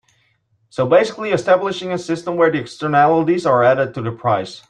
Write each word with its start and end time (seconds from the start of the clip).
So 0.71 0.87
basically 0.87 1.29
establishing 1.29 1.91
a 1.91 1.97
system 1.99 2.35
where 2.35 2.49
the 2.51 2.57
externalities 2.57 3.45
are 3.45 3.61
added 3.63 3.93
to 3.93 4.01
the 4.01 4.11
price. 4.11 4.59